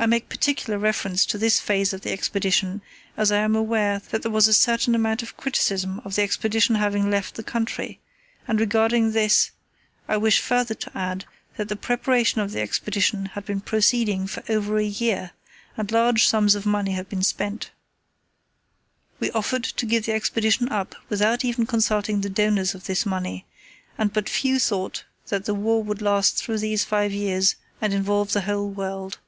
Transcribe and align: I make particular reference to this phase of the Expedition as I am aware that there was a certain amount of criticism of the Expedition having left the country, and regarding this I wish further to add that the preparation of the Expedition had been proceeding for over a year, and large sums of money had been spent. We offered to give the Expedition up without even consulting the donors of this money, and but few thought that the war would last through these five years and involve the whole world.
I 0.00 0.06
make 0.06 0.28
particular 0.28 0.78
reference 0.78 1.26
to 1.26 1.38
this 1.38 1.58
phase 1.58 1.92
of 1.92 2.02
the 2.02 2.12
Expedition 2.12 2.82
as 3.16 3.32
I 3.32 3.38
am 3.38 3.56
aware 3.56 4.00
that 4.10 4.22
there 4.22 4.30
was 4.30 4.46
a 4.46 4.54
certain 4.54 4.94
amount 4.94 5.24
of 5.24 5.36
criticism 5.36 6.00
of 6.04 6.14
the 6.14 6.22
Expedition 6.22 6.76
having 6.76 7.10
left 7.10 7.34
the 7.34 7.42
country, 7.42 7.98
and 8.46 8.60
regarding 8.60 9.10
this 9.10 9.50
I 10.06 10.16
wish 10.16 10.38
further 10.38 10.74
to 10.76 10.96
add 10.96 11.24
that 11.56 11.68
the 11.68 11.74
preparation 11.74 12.40
of 12.40 12.52
the 12.52 12.60
Expedition 12.60 13.26
had 13.32 13.44
been 13.44 13.60
proceeding 13.60 14.28
for 14.28 14.44
over 14.48 14.78
a 14.78 14.84
year, 14.84 15.32
and 15.76 15.90
large 15.90 16.28
sums 16.28 16.54
of 16.54 16.64
money 16.64 16.92
had 16.92 17.08
been 17.08 17.24
spent. 17.24 17.72
We 19.18 19.32
offered 19.32 19.64
to 19.64 19.84
give 19.84 20.06
the 20.06 20.12
Expedition 20.12 20.68
up 20.68 20.94
without 21.08 21.44
even 21.44 21.66
consulting 21.66 22.20
the 22.20 22.30
donors 22.30 22.72
of 22.72 22.84
this 22.86 23.04
money, 23.04 23.46
and 23.98 24.12
but 24.12 24.28
few 24.28 24.60
thought 24.60 25.02
that 25.26 25.44
the 25.46 25.54
war 25.54 25.82
would 25.82 26.00
last 26.00 26.36
through 26.36 26.58
these 26.58 26.84
five 26.84 27.10
years 27.10 27.56
and 27.80 27.92
involve 27.92 28.30
the 28.30 28.42
whole 28.42 28.70
world. 28.70 29.18